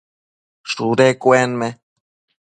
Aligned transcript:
shudu 0.71 1.07
cuenme 1.21 1.69